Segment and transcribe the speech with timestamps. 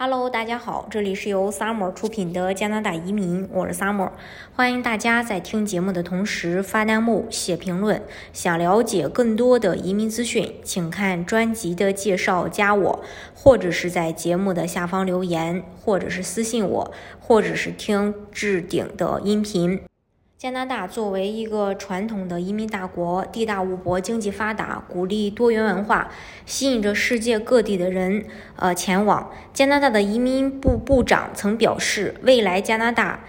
[0.00, 4.12] Hello，大家好，这里是由 Summer 出品的加拿大移民，我是 Summer，
[4.54, 8.00] 欢迎大家在听节目的同时发弹幕、写评论。
[8.32, 19.80] 想了解更多的移民资讯，请看专辑的介绍，加我，或者是在节目的下方留言，或者是私信我，或者是听置顶的音频。
[20.38, 26.12] 加拿大作为一个传统的移民大国，地大物博，经济发达，鼓励多元文化，
[26.46, 28.24] 吸引着世界各地的人
[28.54, 29.32] 呃前往。
[29.52, 33.24] 加拿大的移民部部长曾表示，未来加拿大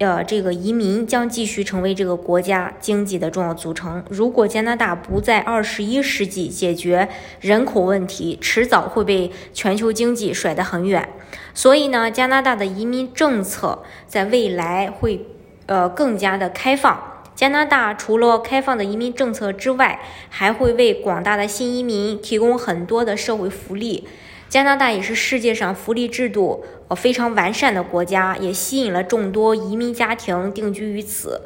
[0.00, 4.02] 呃这个移民将继续成为这个国家经济的重要组成。
[4.10, 7.08] 如果加拿大不在二十一世纪解决
[7.40, 11.08] 人口问题，迟早会被全球经济甩得很远。
[11.54, 15.24] 所以呢，加拿大的移民政策在未来会。
[15.70, 17.22] 呃，更加的开放。
[17.36, 24.08] 加拿大除了开放的移民政策之外，还会为广大的新移民提供很多的社会福利。
[24.48, 31.42] 加拿大也是世界上福利制度呃非常完善的国家，也吸引了众多移民家庭定居于此。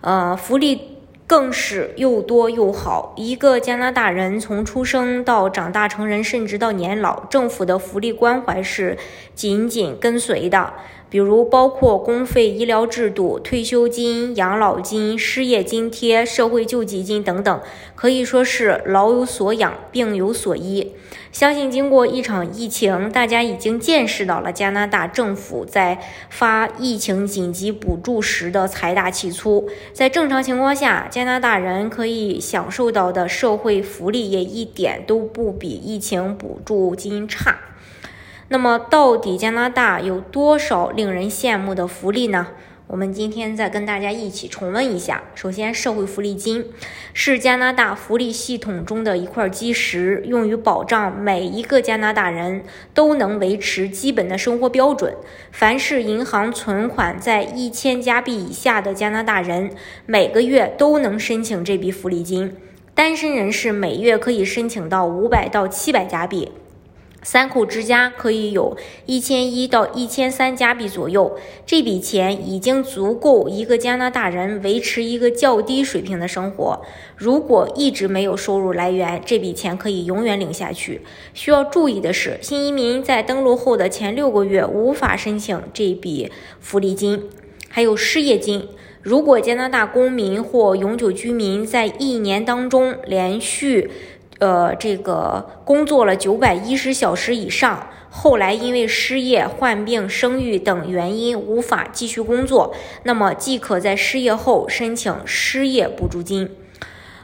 [0.00, 3.14] 呃，福利更是又多又好。
[3.16, 8.96] 一个加拿大人从出生到长大成人，甚至到年老，政府的福利关怀是
[9.34, 10.74] 紧紧跟随的。
[11.08, 17.60] 比如包括公费医疗制度、退休金、养老金、失业津贴、社会救济金等等，
[17.94, 20.92] 可以说是老有所养、病有所医。
[21.30, 29.68] 相信经过一场疫情，大家已经见识到了加拿大政府在发疫情紧急补助时的财大气粗。
[29.92, 37.58] 在正常情况下，加拿大人可以享受到的社会福利也一点都不比疫情补助金差。
[38.48, 42.46] 那么，到底加拿大有多少令人羡慕的福利呢？
[42.86, 45.24] 我们今天再跟大家一起重温一下。
[45.34, 46.66] 首先，社会福利金
[47.12, 52.62] 是加拿大福利系统中的一块基石，用于保障每一个加拿大人
[52.94, 55.16] 都能维持基本的生活标准。
[55.50, 59.72] 凡是银行存款在一千加币以下的加拿大人，
[60.06, 62.54] 每个月都能申请这笔福利金。
[62.94, 66.52] 单身人士每月可以申请到五百到七百加币。
[67.26, 76.80] 三口之家可以有一千一到一千三加币左右，这笔钱已经足够一个加拿大人维持一个较低水平的生活。
[77.16, 81.00] 如果一直没有收入来源，这笔钱可以永远领下去。
[81.34, 87.24] 需要注意的是，新移民在登陆后的前六个月无法申请这笔福利金，
[87.68, 88.68] 还有失业金。
[89.02, 93.90] 如果加拿大公民或永久居民在一年当中连续。
[94.38, 106.50] 呃，这个工作了九百一十小时以上，后来因为失业、患病、生育等原因无法继续工作，那么即可在失业后申请失业补助金，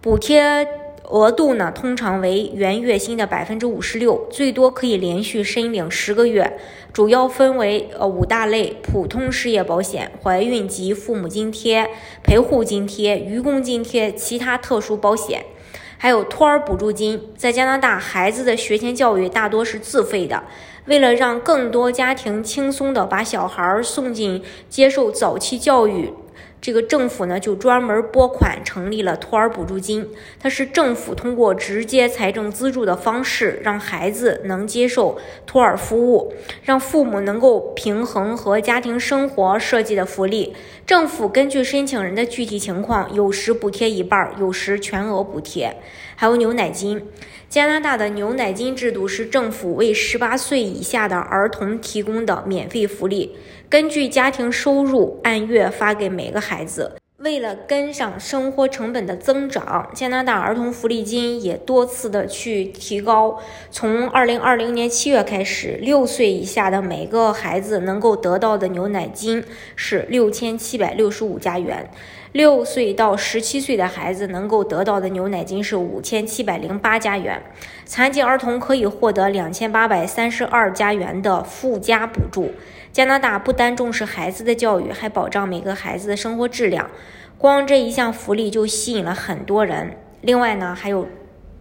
[0.00, 0.66] 补贴
[1.10, 6.58] 额度呢通常为原月薪的百分之五十六，最多可以连续申领十个月。
[6.94, 11.90] 主要分为呃五大类：普通失业保险、怀孕及父母津贴、
[12.22, 15.44] 陪护津贴、愚公津贴、其他特殊保险。
[16.04, 20.44] 还有托儿补助金，在加拿大，孩子的学前教育大多是自费的。
[20.84, 26.12] 为了让更多家庭轻松地把小孩送进接受早期教育。
[26.64, 30.08] 这个政府呢，就专门拨款成立了托儿补助金。
[30.40, 36.32] 它是政府通过直接财政资助的方式，让孩子能接受托儿服务，
[36.62, 40.56] 让父母能够平衡和家庭生活设计的福利。
[40.86, 45.76] 政府根据申请人的具体情况，有时补贴一半，有时全额补贴。
[46.16, 47.08] 还有牛奶金，
[47.54, 53.36] 加拿大的牛奶金制度是政府为十八岁以下的儿童提供的免费福利。
[53.68, 56.96] 根据家庭收入按月发给每个孩子。
[57.18, 63.40] 为了跟上生活成本的增长，加拿大儿童福利金也多次的去提高。
[63.70, 69.44] 从二零二零年七月开始，六岁以下的每个孩子能够得到的牛奶金
[69.76, 71.86] 是六千七百六十五加元；
[72.34, 77.40] 六岁到十七岁的孩子能够得到的牛奶金是五千七百零八加元。
[77.84, 82.50] 残疾儿童可以获得两千八百三十二加元的附加补助。
[82.90, 86.90] 加拿大不单重视孩子的教育，还保障每个孩子的生活质量。
[87.38, 89.96] 光这一项福利就吸引了很多人。
[90.20, 91.06] 另外呢，还有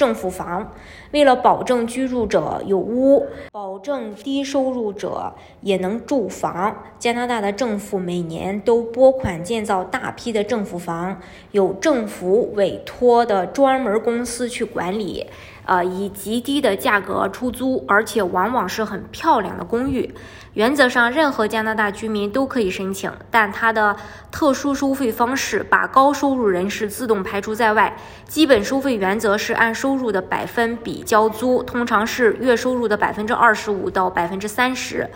[0.00, 0.72] 政府房，
[1.10, 11.18] 为了保证居住者有屋，保证低收入者也能住房，加拿大的政府每年都拨款建造大批的政府房，
[11.50, 15.26] 有政府委托的专门公司去管理。
[15.66, 20.12] 呃，以极低的价格出租，而且往往是很漂亮的公寓。
[20.54, 23.94] 原则上，任何加拿大居民都可以申请，但它的
[24.32, 27.96] 特殊收费方式把高收入人士自动排除在外。
[28.26, 35.10] 基本收费原则是按收收入的百分比交租，通常是月收入的百分之二十五到百分之三十。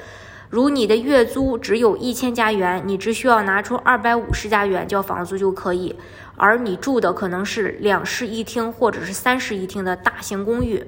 [0.51, 5.95] 如你的月租只有一千加元，你只需要拿出二百五十加元交房租就可以。
[6.35, 10.85] 而你住的可能是两室一厅或者是三室一厅的大型公寓。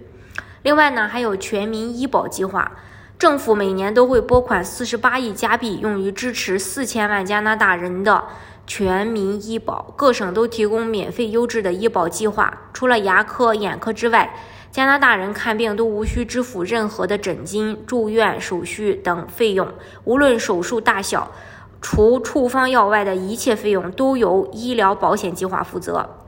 [0.63, 2.73] 另外呢，还有全民医保计划，
[3.17, 8.25] 政府每年都会拨款四十八亿加币，用于支持四千万加拿大人的
[8.67, 9.95] 全民医保。
[9.97, 14.35] 各省都提供免费优质的医保计划，除了牙科、眼科之外。
[14.73, 19.67] 加拿大人看病都无需支付任何的诊金、住院手续等费用，
[20.05, 21.33] 无论手术大小，
[21.81, 26.26] 除处方药外的一切费用都由医疗保险计划负责。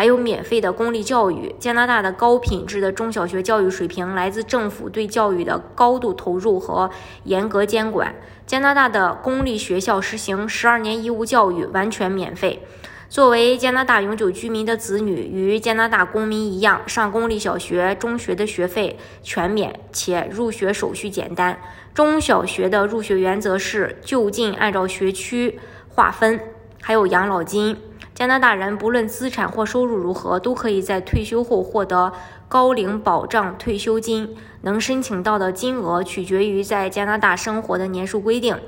[0.00, 1.54] 还有免费的公立教育。
[1.58, 6.88] 加拿大的高品质的中小学教育水平来自政府对教育的高度投入和
[7.24, 8.14] 严格监管。
[8.46, 12.62] 加拿大的公立学校实行十二年义务教育，完全免费。
[13.10, 21.60] 作为加拿大永久居民的子女，与加拿大公民一样，上公立小学、中学的学费全免，且入学手续简单。
[21.92, 25.60] 中小学的入学原则是就近按照学区
[25.90, 26.40] 划分，
[26.80, 27.76] 还有养老金。
[28.20, 32.12] 加拿大人不论资产或收入如何，都可以在退休后获得
[32.50, 38.60] 高龄保障退休金，能申请到的金额取决于在加拿大生活的年数规定。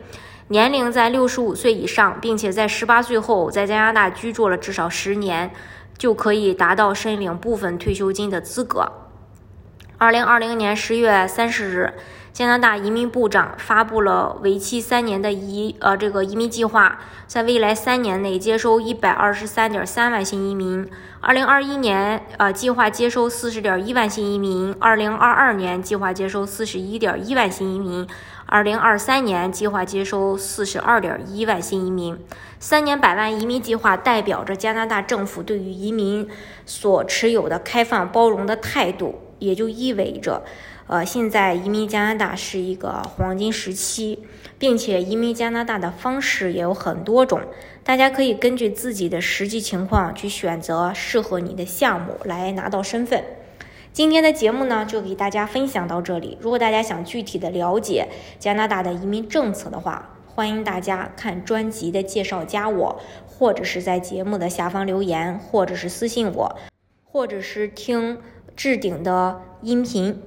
[0.48, 5.50] 年龄在六十五岁以上，并且在十八岁后在加拿大居住了至少十年，
[5.98, 8.90] 就可以达到申领部分退休金的资格。
[9.98, 11.92] 二零二零年十月三十日，
[12.32, 20.88] 加拿大移民部长发布了为期三年的移呃这个移民计划，在未来三年内接收一百二十三点三万新移民。
[21.20, 28.08] 二零二一年呃计划接收四十点一万新移民，二零二二年计划接收四十一点一万新移民。
[28.46, 32.18] 二零二三年计划接收四十二点一万新移民，
[32.58, 36.26] 三年百万移民计划代表着加拿大政府对于移民
[36.64, 40.42] 所持有的开放包容的态度，也就意味着，
[40.92, 44.18] 呃，现在移民加拿大是一个黄金时期，
[44.58, 47.40] 并且移民加拿大的方式也有很多种，
[47.82, 53.24] 大家可以根据自己的实际情况去选择适合你的项目来拿到身份。
[53.90, 56.36] 今天的节目呢，就给大家分享到这里。
[56.42, 58.08] 如果大家想具体的了解
[58.38, 66.54] 加拿大的移民政策的话，欢迎大家看专辑的介绍，加我，或者是在节目的下方留言，或者是私信我，
[67.02, 68.18] 或者是听
[68.54, 70.20] 置顶的音频。